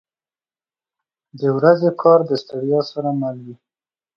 [1.39, 3.55] •د ورځې کار د ستړیا سره مل دی.